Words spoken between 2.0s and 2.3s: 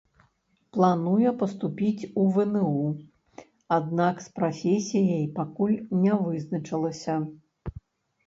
у